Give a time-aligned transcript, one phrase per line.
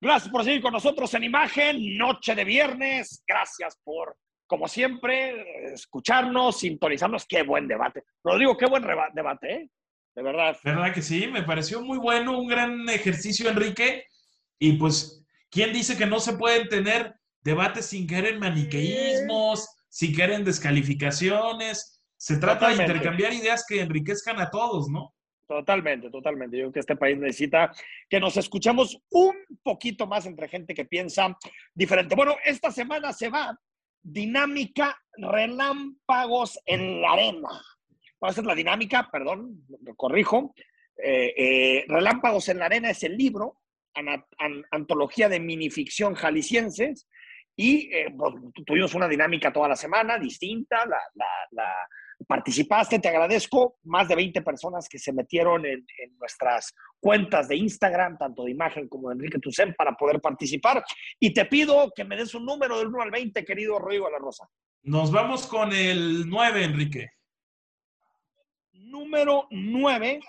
[0.00, 3.22] Gracias por seguir con nosotros en imagen, noche de viernes.
[3.26, 7.24] Gracias por, como siempre, escucharnos, sintonizarnos.
[7.26, 8.04] Qué buen debate.
[8.22, 9.70] Rodrigo, qué buen debate, ¿eh?
[10.14, 10.56] De verdad.
[10.62, 11.26] ¿Verdad que sí?
[11.28, 14.04] Me pareció muy bueno, un gran ejercicio, Enrique.
[14.58, 20.14] Y pues, ¿quién dice que no se pueden tener debates sin caer en maniqueísmos, sin
[20.14, 22.02] caer en descalificaciones?
[22.18, 25.14] Se trata de intercambiar ideas que enriquezcan a todos, ¿no?
[25.46, 26.56] Totalmente, totalmente.
[26.56, 27.72] Yo creo que este país necesita
[28.08, 31.36] que nos escuchemos un poquito más entre gente que piensa
[31.72, 32.16] diferente.
[32.16, 33.56] Bueno, esta semana se va
[34.02, 37.48] dinámica relámpagos en la arena.
[38.22, 40.52] Va a la dinámica, perdón, lo corrijo.
[40.96, 43.60] Eh, eh, relámpagos en la arena es el libro,
[44.70, 47.08] antología de minificción jaliscienses,
[47.54, 48.14] y eh,
[48.66, 50.84] tuvimos una dinámica toda la semana distinta.
[50.86, 51.88] la,
[52.26, 53.78] participaste, te agradezco.
[53.84, 55.84] Más de 20 personas que se metieron en,
[56.18, 60.84] nuestras cuentas de Instagram, tanto de imagen como de Enrique Tucen, para poder participar.
[61.20, 64.18] Y te pido que me des un número del 1 al 20, querido Rodrigo La
[64.18, 64.48] Rosa.
[64.82, 67.10] Nos vamos con el 9, Enrique.
[68.72, 70.20] Número 9.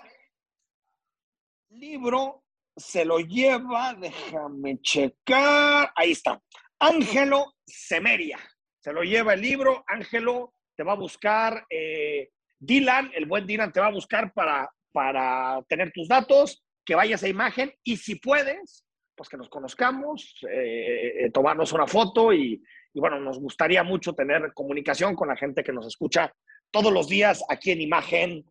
[1.70, 2.44] Libro
[2.78, 5.92] se lo lleva, déjame checar.
[5.94, 6.40] Ahí está.
[6.78, 8.38] Ángelo Semeria.
[8.78, 9.84] Se lo lleva el libro.
[9.86, 14.70] Ángelo te va a buscar eh, Dylan, el buen Dylan te va a buscar para,
[14.92, 18.84] para tener tus datos, que vayas a imagen y si puedes,
[19.16, 22.62] pues que nos conozcamos, eh, eh, tomarnos una foto y,
[22.94, 26.32] y, bueno, nos gustaría mucho tener comunicación con la gente que nos escucha
[26.70, 28.44] todos los días aquí en Imagen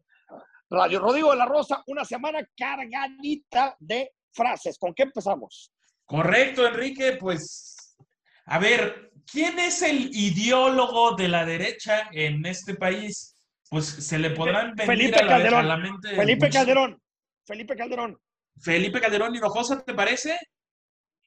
[0.69, 0.99] Radio.
[0.99, 4.77] Rodrigo de la Rosa, una semana cargadita de frases.
[4.77, 5.71] ¿Con qué empezamos?
[6.05, 7.95] Correcto, Enrique, pues
[8.45, 13.37] a ver, ¿quién es el ideólogo de la derecha en este país?
[13.69, 16.15] Pues se le podrán venir a, la, mente.
[16.15, 17.01] Felipe Calderón.
[17.45, 18.17] Felipe Calderón.
[18.61, 20.31] Felipe Calderón Hinojosa, ¿te parece?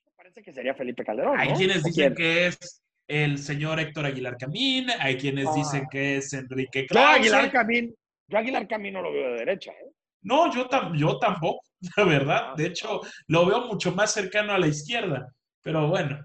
[0.07, 1.39] Me parece que sería Felipe Calderón.
[1.39, 5.53] Hay quienes dicen que es el señor Héctor Aguilar Camín, hay quienes ah.
[5.55, 7.17] dicen que es Enrique Claus.
[7.17, 7.95] Yo Aguilar Camín,
[8.29, 9.91] yo Aguilar Camín no lo veo de derecha, ¿eh?
[10.23, 11.63] No, yo, yo tampoco,
[11.97, 12.55] la verdad.
[12.57, 15.33] De hecho, lo veo mucho más cercano a la izquierda.
[15.63, 16.25] Pero bueno.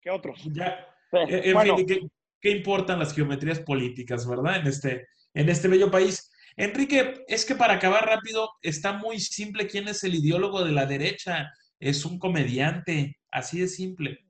[0.00, 0.42] ¿Qué otros?
[0.52, 2.10] Ya, eh, en fin,
[2.40, 4.56] ¿qué, importan las geometrías políticas, verdad?
[4.56, 6.30] En este, en este bello país.
[6.56, 10.86] Enrique, es que para acabar rápido, está muy simple quién es el ideólogo de la
[10.86, 11.52] derecha.
[11.78, 14.24] Es un comediante, así de simple.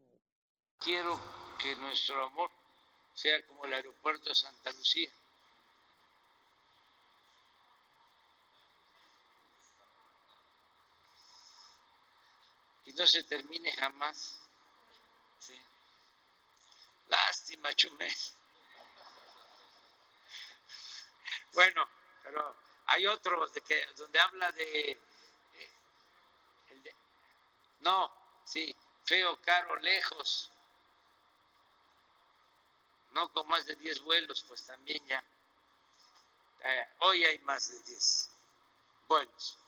[0.79, 1.19] Quiero
[1.59, 2.51] que nuestro amor
[3.15, 5.11] sea como el aeropuerto de Santa Lucía.
[12.85, 14.48] Y no se termine jamás.
[17.09, 18.13] Lástima, Chumel.
[21.53, 21.89] Bueno,
[22.23, 25.01] pero hay otro de que, donde habla de, eh,
[27.81, 28.13] No,
[28.45, 28.75] sí,
[29.05, 30.53] feo, caro, lejos.
[33.13, 35.25] No con más de 10 vuelos, pues también ya.
[36.65, 38.31] Eh, hoy hay más de 10
[39.09, 39.59] vuelos.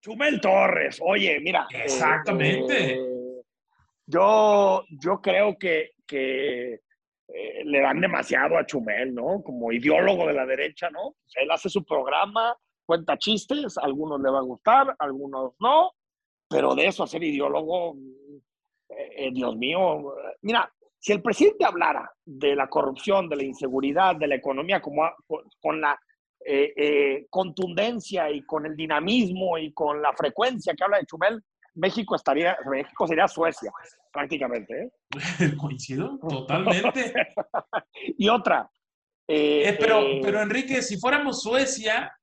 [0.00, 1.66] Chumel Torres, oye, mira.
[1.70, 2.94] Exactamente.
[2.94, 3.42] Eh,
[4.06, 6.80] yo, yo creo que, que
[7.28, 9.42] eh, le dan demasiado a Chumel, ¿no?
[9.42, 11.16] Como ideólogo de la derecha, ¿no?
[11.34, 15.92] él hace su programa, cuenta chistes, algunos le va a gustar, algunos no,
[16.48, 17.96] pero de eso a ser ideólogo,
[18.88, 24.26] eh, Dios mío, mira, si el presidente hablara de la corrupción, de la inseguridad, de
[24.26, 25.02] la economía, como
[25.60, 25.98] con la
[26.50, 31.44] eh, eh, contundencia y con el dinamismo y con la frecuencia que habla de Chumel,
[31.74, 33.70] México estaría, México sería Suecia,
[34.10, 34.84] prácticamente.
[34.84, 34.90] ¿eh?
[35.60, 37.12] Coincido, totalmente.
[38.16, 38.66] y otra.
[39.26, 42.16] pero, pero Enrique, si fuéramos Suecia,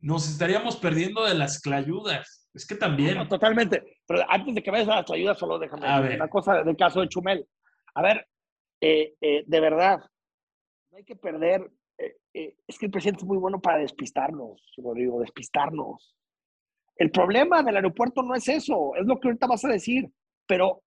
[0.00, 2.48] nos estaríamos perdiendo de las clayudas.
[2.54, 3.28] Es que también.
[3.28, 3.98] totalmente.
[4.06, 7.08] Pero antes de que vayas a las clayudas, solo déjame una cosa del caso de
[7.08, 7.46] Chumel.
[7.94, 8.26] A ver,
[8.80, 9.98] de verdad,
[10.90, 14.62] no hay que perder eh, eh, es que el presidente es muy bueno para despistarnos,
[14.94, 16.14] digo, despistarnos.
[16.96, 20.10] El problema del aeropuerto no es eso, es lo que ahorita vas a decir,
[20.46, 20.82] pero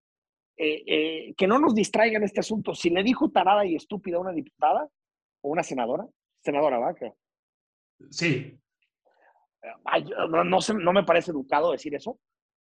[0.58, 2.74] eh, que no nos distraigan este asunto.
[2.74, 4.88] Si le dijo tarada y estúpida a una diputada
[5.42, 6.06] o una senadora,
[6.44, 6.96] senadora, ¿va?
[8.10, 8.60] Sí.
[10.30, 12.20] no, no, me parece educado decir eso.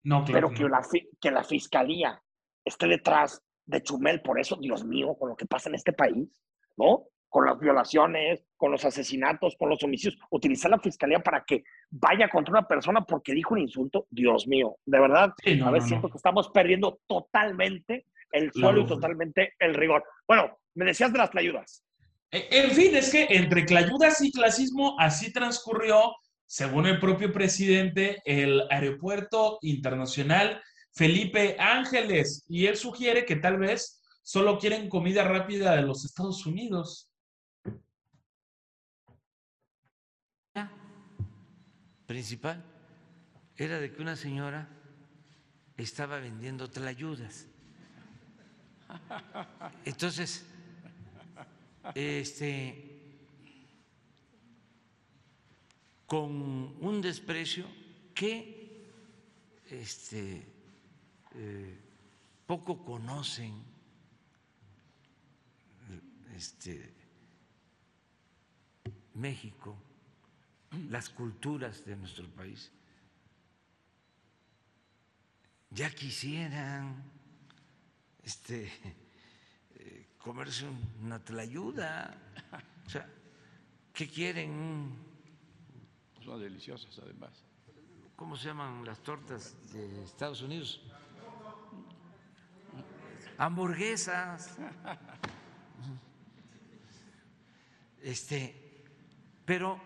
[0.03, 0.50] No, claro.
[0.50, 0.81] Pero que, la,
[1.19, 2.21] que la fiscalía
[2.63, 6.41] esté detrás de Chumel por eso, Dios mío, con lo que pasa en este país,
[6.77, 7.07] ¿no?
[7.29, 12.29] Con las violaciones, con los asesinatos, con los homicidios, utilizar la fiscalía para que vaya
[12.29, 15.33] contra una persona porque dijo un insulto, Dios mío, de verdad,
[15.63, 20.03] a veces siento que estamos perdiendo totalmente el suelo y totalmente el rigor.
[20.27, 21.83] Bueno, me decías de las clayudas.
[22.31, 26.15] E, en fin, es que entre clayudas y clasismo así transcurrió
[26.45, 30.62] según el propio presidente, el aeropuerto internacional
[30.94, 32.44] Felipe Ángeles.
[32.47, 37.06] Y él sugiere que tal vez solo quieren comida rápida de los Estados Unidos.
[42.07, 42.63] Principal
[43.57, 44.68] era de que una señora
[45.75, 47.48] estaba vendiendo tlayudas.
[49.86, 50.45] Entonces,
[51.94, 52.88] este,
[56.06, 56.31] con
[56.80, 57.65] un desprecio
[58.15, 58.88] que
[59.69, 60.48] este,
[61.36, 61.77] eh,
[62.45, 63.54] poco conocen
[66.36, 66.94] este,
[69.15, 69.75] México,
[70.89, 72.71] las culturas de nuestro país.
[75.69, 77.03] Ya quisieran
[78.24, 78.71] este,
[79.75, 80.65] eh, comerse
[81.01, 82.18] una tlayuda.
[82.85, 83.09] O sea,
[83.94, 84.95] ¿qué quieren?
[86.24, 87.44] Son deliciosas además.
[88.15, 90.81] ¿Cómo se llaman las tortas de Estados Unidos?
[93.38, 94.57] Hamburguesas.
[98.00, 98.85] Este,
[99.44, 99.81] pero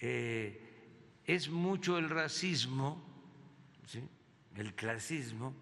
[0.00, 0.60] eh,
[1.24, 3.02] es mucho el racismo,
[3.86, 4.02] ¿sí?
[4.56, 5.54] el clasismo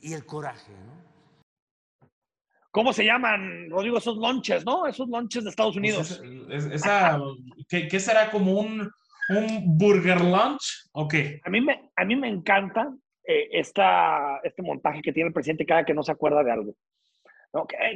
[0.00, 1.04] y el coraje, ¿no?
[2.70, 4.86] ¿Cómo se llaman, Rodrigo, esos lonches, no?
[4.86, 6.20] Esos lonches de Estados Unidos.
[6.48, 7.20] Pues es- esa,
[7.68, 8.90] ¿qué, qué será como un,
[9.28, 10.88] un burger lunch?
[10.92, 11.40] ¿O qué?
[11.44, 12.92] A mí me, a mí me encanta
[13.26, 16.74] eh, esta, este montaje que tiene el presidente cada que no se acuerda de algo.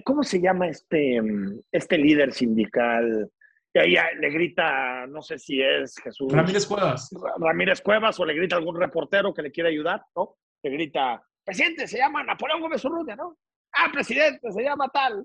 [0.05, 3.29] ¿Cómo se llama este, mm, este líder sindical?
[3.75, 7.11] Y ahí ah, le grita, no sé si es Jesús Ramírez Cuevas.
[7.23, 10.37] Ra- Ramírez Cuevas o le grita algún reportero que le quiere ayudar, ¿no?
[10.63, 13.37] Le grita, presidente, se llama Napoleón Gómez Urrutia, ¿no?
[13.73, 15.25] Ah, presidente, se llama tal.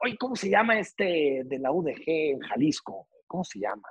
[0.00, 3.08] Oye, ¿cómo se llama este de la UDG en Jalisco?
[3.26, 3.88] ¿Cómo se llama?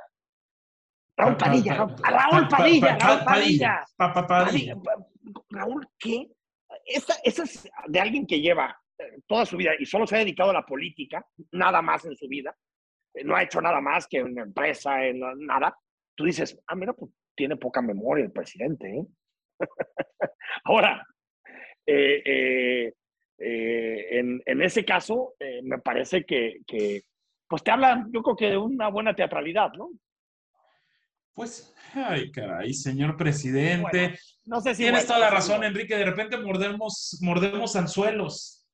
[1.17, 3.85] Raúl Pa- pa- Padilla, Raúl pa- Padilla, pa- Raúl pa- Padilla.
[3.97, 4.45] Pa- pa- Padilla.
[4.45, 5.05] Padilla, pa-
[5.49, 6.29] Raúl, ¿qué?
[6.85, 10.19] Esa, esa es de alguien que lleva eh, toda su vida y solo se ha
[10.19, 12.55] dedicado a la política, nada más en su vida,
[13.23, 15.77] no ha hecho nada más que en una empresa, en la- nada.
[16.15, 18.87] Tú dices, ah, mira, pues tiene poca memoria el presidente.
[18.89, 19.05] ¿eh?
[20.63, 21.05] Ahora,
[21.85, 22.93] eh, eh,
[23.37, 27.03] eh, en, en ese caso, eh, me parece que, que,
[27.47, 29.89] pues te habla, yo creo que de una buena teatralidad, ¿no?
[31.33, 33.81] Pues, ay, caray, señor presidente.
[34.09, 34.15] Bueno,
[34.45, 34.83] No sé si...
[34.83, 35.63] Tienes toda la razón.
[35.63, 35.95] Enrique.
[35.95, 38.67] De repente mordemos, mordemos anzuelos.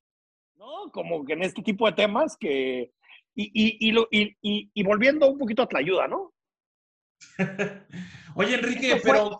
[0.55, 0.89] ¿no?
[0.91, 2.91] Como que en este tipo de temas que...
[3.35, 6.33] Y, y, y, lo- y, volviendo un poquito a Tlayuda, ¿no?
[8.35, 9.39] Oye, Enrique, Eso fue- pero.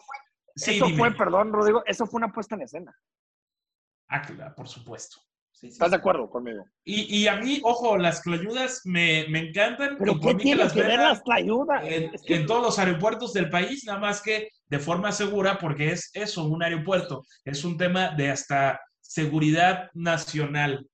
[0.57, 0.97] Sí, eso dime.
[0.97, 2.97] fue, perdón, Rodrigo, eso fue una puesta en escena.
[4.07, 5.19] Ah, claro, por supuesto.
[5.51, 6.63] Sí, sí, ¿Estás de acuerdo conmigo?
[6.85, 9.97] Y, y a mí, ojo, las clayudas me, me encantan.
[9.97, 11.83] Pero ¿qué tiene las que ver vendan las Tlayudas?
[11.85, 15.57] en, Es que- en todos los aeropuertos del país, nada más que de forma segura,
[15.57, 17.23] porque es eso, un aeropuerto.
[17.43, 20.87] Es un tema de hasta seguridad nacional.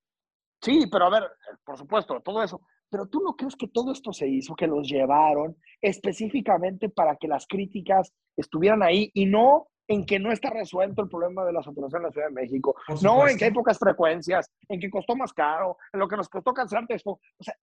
[0.63, 1.24] Sí, pero a ver,
[1.63, 2.62] por supuesto, todo eso.
[2.92, 7.28] Pero tú no crees que todo esto se hizo, que los llevaron específicamente para que
[7.28, 11.64] las críticas estuvieran ahí y no en que no está resuelto el problema de la
[11.64, 15.16] saturación en la Ciudad de México, no en que hay pocas frecuencias, en que costó
[15.16, 17.20] más caro, en lo que nos costó cancelar Expo.
[17.38, 17.56] O sea,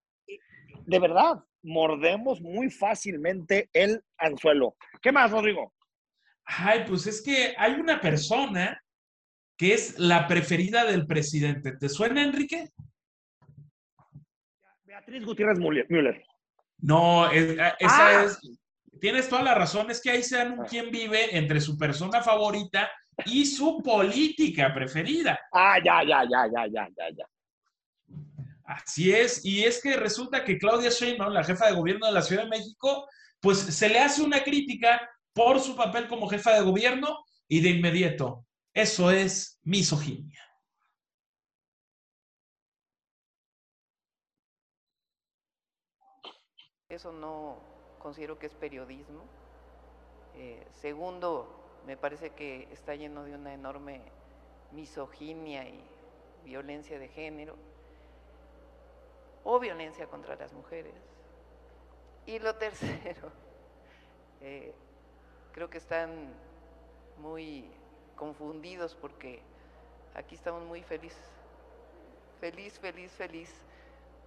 [0.86, 4.76] de verdad, mordemos muy fácilmente el anzuelo.
[5.00, 5.72] ¿Qué más, Rodrigo?
[6.44, 8.82] Ay, pues es que hay una persona
[9.58, 11.72] que es la preferida del presidente.
[11.72, 12.70] ¿Te suena, Enrique?
[15.08, 15.86] Beatriz Gutiérrez Müller.
[15.88, 16.22] Müller.
[16.80, 18.24] No, es- esa Ah.
[18.24, 18.38] es.
[19.00, 22.20] Tienes toda la razón, es que ahí se dan un quién vive entre su persona
[22.20, 22.90] favorita
[23.24, 25.38] y su política preferida.
[25.52, 27.24] Ah, ya, ya, ya, ya, ya, ya, ya.
[28.64, 32.22] Así es, y es que resulta que Claudia Sheinbaum, la jefa de gobierno de la
[32.22, 33.08] Ciudad de México,
[33.40, 37.70] pues se le hace una crítica por su papel como jefa de gobierno y de
[37.70, 40.42] inmediato, eso es misoginia.
[46.88, 47.58] Eso no
[47.98, 49.20] considero que es periodismo.
[50.36, 51.46] Eh, segundo,
[51.86, 54.00] me parece que está lleno de una enorme
[54.72, 55.84] misoginia y
[56.46, 57.56] violencia de género
[59.44, 60.94] o violencia contra las mujeres.
[62.24, 63.32] Y lo tercero,
[64.40, 64.72] eh,
[65.52, 66.32] creo que están
[67.18, 67.70] muy
[68.16, 69.42] confundidos porque
[70.14, 71.28] aquí estamos muy felices,
[72.40, 73.54] feliz, feliz, feliz,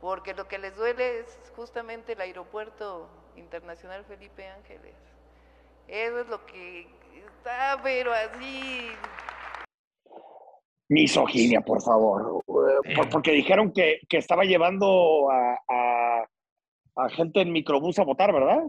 [0.01, 4.96] porque lo que les duele es justamente el aeropuerto internacional Felipe Ángeles.
[5.88, 6.88] Eso es lo que
[7.39, 8.88] está, pero así,
[10.89, 12.43] Misoginia, por favor.
[12.46, 16.25] Por- porque dijeron que, que estaba llevando a, a-
[16.98, 18.63] a gente en microbús a votar, ¿verdad?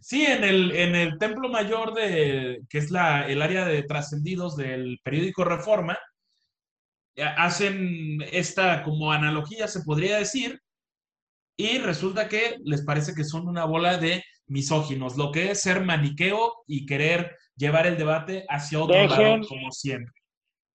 [0.00, 4.56] Sí, en el, en el Templo Mayor de, que es la, el área de trascendidos
[4.56, 5.98] del periódico Reforma,
[7.16, 10.60] hacen esta como analogía, se podría decir,
[11.56, 15.84] y resulta que les parece que son una bola de misóginos, lo que es ser
[15.84, 20.12] maniqueo y querer llevar el debate hacia otro lado, como siempre.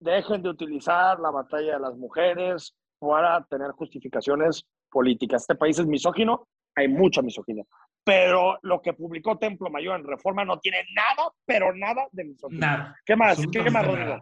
[0.01, 5.43] Dejen de utilizar la batalla de las mujeres para tener justificaciones políticas.
[5.43, 7.65] Este país es misógino, hay mucha misoginia.
[8.05, 12.67] Pero lo que publicó Templo Mayor en Reforma no tiene nada, pero nada de misoginia.
[12.67, 12.97] Nada.
[13.07, 13.39] ¿Qué más?
[13.53, 14.19] ¿Qué más, Rodrigo?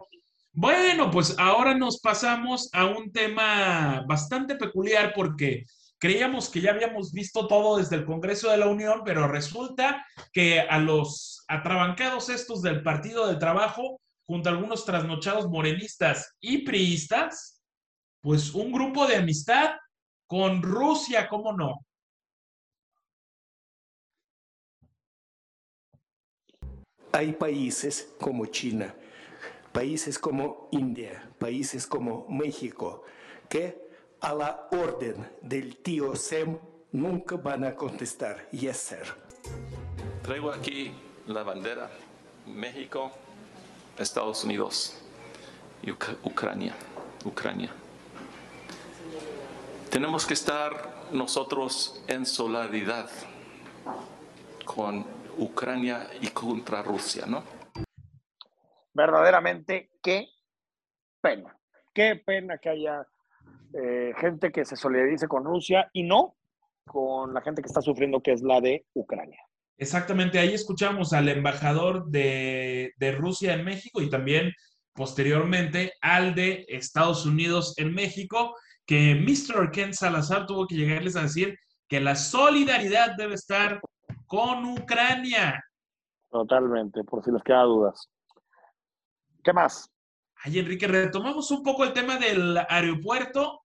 [0.53, 5.63] Bueno, pues ahora nos pasamos a un tema bastante peculiar porque
[5.97, 10.59] creíamos que ya habíamos visto todo desde el Congreso de la Unión, pero resulta que
[10.59, 17.61] a los atrabancados estos del Partido del Trabajo, junto a algunos trasnochados morenistas y priistas,
[18.19, 19.71] pues un grupo de amistad
[20.27, 21.85] con Rusia, ¿cómo no?
[27.13, 28.93] Hay países como China,
[29.71, 33.03] países como India, países como México,
[33.49, 36.57] que a la orden del tío Sem
[36.91, 39.03] nunca van a contestar yes sir.
[40.21, 40.91] Traigo aquí
[41.27, 41.89] la bandera
[42.45, 43.11] México,
[43.97, 44.97] Estados Unidos
[45.81, 46.75] y Ucrania.
[47.25, 47.69] Ucrania.
[49.89, 53.09] Tenemos que estar nosotros en solidaridad
[54.65, 55.05] con
[55.37, 57.60] Ucrania y contra Rusia, ¿no?
[58.93, 60.27] Verdaderamente, qué
[61.21, 61.57] pena.
[61.93, 63.05] Qué pena que haya
[63.73, 66.35] eh, gente que se solidarice con Rusia y no
[66.85, 69.39] con la gente que está sufriendo, que es la de Ucrania.
[69.77, 74.51] Exactamente, ahí escuchamos al embajador de, de Rusia en México y también
[74.93, 78.55] posteriormente al de Estados Unidos en México,
[78.85, 79.71] que Mr.
[79.71, 81.57] Ken Salazar tuvo que llegarles a decir
[81.87, 83.81] que la solidaridad debe estar
[84.25, 85.63] con Ucrania.
[86.29, 88.09] Totalmente, por si les queda dudas.
[89.43, 89.89] ¿Qué más?
[90.43, 93.61] Ay, Enrique, retomamos un poco el tema del aeropuerto,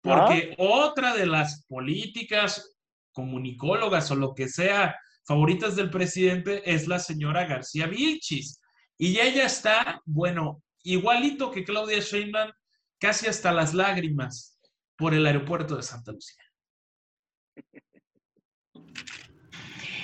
[0.00, 2.76] porque otra de las políticas
[3.12, 8.60] comunicólogas o lo que sea favoritas del presidente es la señora García Vilchis.
[8.98, 12.52] Y ella está, bueno, igualito que Claudia Sheinbaum,
[12.98, 14.58] casi hasta las lágrimas
[14.96, 16.43] por el aeropuerto de Santa Lucía.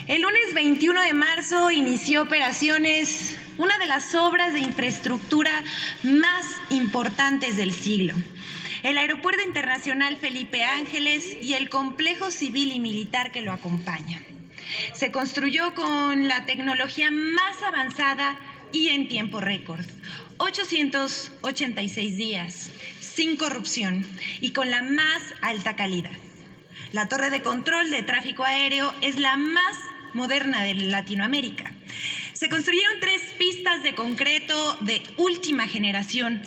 [0.07, 5.63] El lunes 21 de marzo inició operaciones una de las obras de infraestructura
[6.03, 8.15] más importantes del siglo.
[8.83, 14.23] El Aeropuerto Internacional Felipe Ángeles y el complejo civil y militar que lo acompaña.
[14.95, 18.39] Se construyó con la tecnología más avanzada
[18.73, 19.85] y en tiempo récord.
[20.39, 24.07] 886 días, sin corrupción
[24.41, 26.17] y con la más alta calidad.
[26.93, 29.77] La torre de control de tráfico aéreo es la más
[30.15, 31.73] moderna de Latinoamérica.
[32.33, 36.43] Se construyeron tres pistas de concreto de última generación.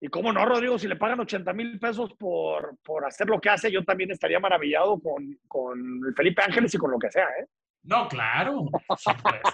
[0.00, 3.50] Y cómo no, Rodrigo, si le pagan 80 mil pesos por, por, hacer lo que
[3.50, 7.46] hace, yo también estaría maravillado con, con Felipe Ángeles y con lo que sea, ¿eh?
[7.82, 8.66] No, claro.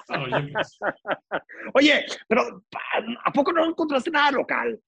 [0.09, 0.78] Oye, pues.
[1.75, 2.64] Oye, pero
[3.25, 4.81] ¿a poco no encontraste nada local?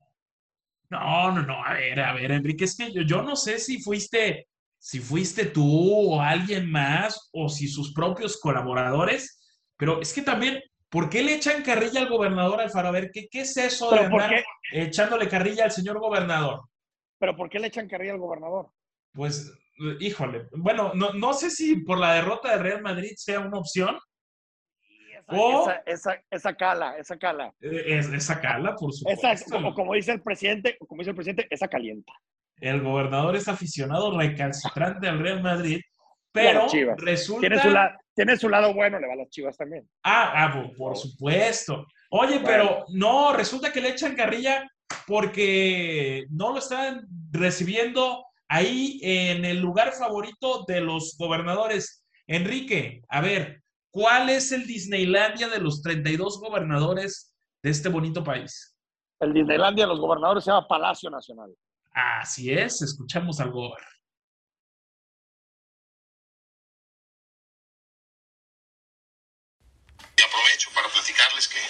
[0.91, 1.65] No, no, no.
[1.65, 5.45] A ver, a ver, Enrique, es que yo, yo no sé si fuiste si fuiste
[5.47, 9.39] tú o alguien más o si sus propios colaboradores,
[9.77, 12.89] pero es que también, ¿por qué le echan carrilla al gobernador Alfaro?
[12.89, 16.63] A ver, ¿qué, qué es eso de andar echándole carrilla al señor gobernador?
[17.19, 18.71] ¿Pero por qué le echan carrilla al gobernador?
[19.13, 19.53] Pues,
[20.01, 23.99] híjole, bueno, no, no sé si por la derrota de Real Madrid sea una opción.
[25.29, 27.53] Esa, o, esa, esa, cala, esa cala.
[27.61, 29.29] Es, esa cala, por supuesto.
[29.29, 32.13] Esa, como, como dice el presidente, como dice el presidente, esa calienta
[32.61, 35.81] el gobernador es aficionado recalcitrante al Real Madrid,
[36.33, 37.41] pero resulta...
[37.41, 37.69] Tiene su,
[38.15, 39.89] tiene su, lado bueno, le va a las chivas también.
[40.03, 41.87] Ah, ah por, supuesto.
[42.11, 44.69] Oye, pero no, resulta que le echan carrilla
[45.07, 52.05] porque no lo están recibiendo ahí en el lugar favorito de los gobernadores.
[52.27, 58.77] Enrique, a ver, ¿cuál es el Disneylandia de los 32 gobernadores de este bonito país?
[59.21, 61.55] El Disneylandia de los gobernadores se llama Palacio Nacional.
[61.93, 63.75] Así es, escuchamos algo.
[70.17, 71.61] Y aprovecho para platicarles que,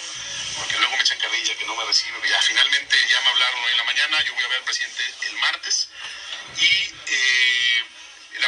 [0.59, 3.77] porque luego me echan carrilla que no me reciben, finalmente ya me hablaron hoy en
[3.79, 5.89] la mañana, yo voy a ver al presidente el martes
[6.57, 7.48] y eh,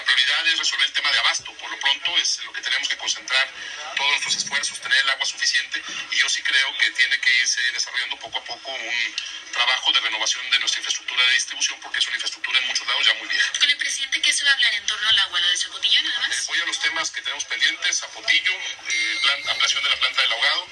[0.01, 1.53] la prioridad es resolver el tema de abasto.
[1.55, 3.49] Por lo pronto es lo que tenemos que concentrar
[3.97, 7.61] todos nuestros esfuerzos, tener el agua suficiente y yo sí creo que tiene que irse
[7.73, 9.15] desarrollando poco a poco un
[9.53, 13.05] trabajo de renovación de nuestra infraestructura de distribución porque es una infraestructura en muchos lados
[13.07, 13.53] ya muy vieja.
[13.59, 15.41] Con el presidente, ¿qué se va a hablar en torno al agua?
[15.41, 16.47] ¿Lo de Zapotillo nada Eh, más?
[16.47, 18.53] voy a los temas que tenemos pendientes, Zapotillo,
[18.89, 20.67] eh, plan- ampliación de la planta del ahogado,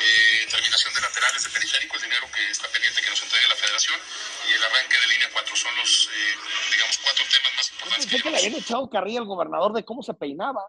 [0.00, 3.56] eh, terminación de laterales de periférico, el dinero que está pendiente que nos entregue la
[3.56, 4.00] federación
[4.48, 6.36] y el arranque de línea 4 son los, eh,
[6.70, 8.16] digamos, cuatro temas más importantes que
[8.68, 10.66] echado carrilla al gobernador de cómo se peinaba.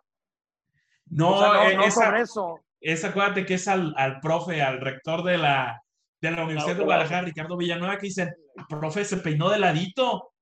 [1.07, 2.59] No, O sea, no, eh, no esa, sobre eso.
[2.79, 5.81] esa, acuérdate que es al, al profe, al rector de la,
[6.21, 6.85] de la Universidad de claro.
[6.85, 10.33] Guadalajara, Ricardo Villanueva, que dicen, el profe se peinó de ladito.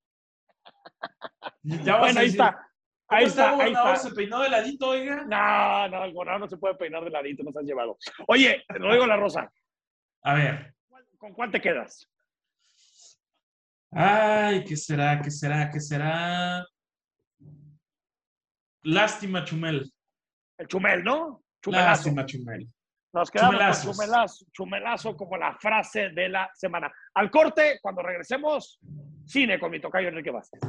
[1.64, 2.54] Ya Bueno, ahí decir, está.
[2.54, 2.68] ¿cómo
[3.10, 3.96] Ahí está está, ahí gobernador?
[3.96, 4.10] está.
[4.10, 5.24] ¿Se peinó de ladito, oiga?
[5.28, 7.98] No, no, el gobernador no se puede peinar de ladito, nos han llevado.
[8.28, 9.50] Oye, Rodrigo La Rosa,
[10.24, 10.74] A ver.
[11.18, 12.10] ¿con cuál te quedas?
[13.92, 15.22] Ay, ¿qué será?
[15.22, 15.70] ¿Qué será?
[15.70, 16.66] ¿Qué será?
[18.88, 19.92] Lástima, Chumel.
[20.58, 21.44] El chumel, ¿no?
[21.62, 21.90] Chumelazo.
[21.90, 22.70] Lástima, Chumel.
[23.14, 26.90] Nos quedamos con chumelazo, chumelazo como la frase de la semana.
[27.16, 28.80] Al corte, cuando regresemos,
[29.26, 30.62] cine con mi tocayo Enrique Vázquez.